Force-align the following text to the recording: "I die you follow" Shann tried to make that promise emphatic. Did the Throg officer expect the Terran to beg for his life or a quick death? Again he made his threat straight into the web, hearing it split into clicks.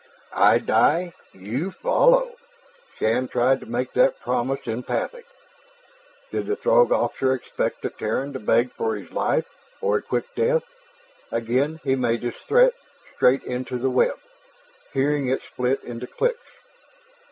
"I 0.33 0.57
die 0.57 1.13
you 1.31 1.69
follow" 1.69 2.31
Shann 2.97 3.27
tried 3.27 3.59
to 3.59 3.67
make 3.67 3.93
that 3.93 4.19
promise 4.19 4.65
emphatic. 4.67 5.27
Did 6.31 6.47
the 6.47 6.55
Throg 6.55 6.91
officer 6.91 7.33
expect 7.33 7.83
the 7.83 7.91
Terran 7.91 8.33
to 8.33 8.39
beg 8.39 8.71
for 8.71 8.95
his 8.95 9.11
life 9.11 9.45
or 9.79 9.97
a 9.97 10.01
quick 10.01 10.33
death? 10.33 10.63
Again 11.31 11.79
he 11.83 11.95
made 11.95 12.23
his 12.23 12.33
threat 12.33 12.73
straight 13.15 13.43
into 13.43 13.77
the 13.77 13.91
web, 13.91 14.17
hearing 14.91 15.27
it 15.29 15.43
split 15.43 15.83
into 15.83 16.07
clicks. 16.07 16.49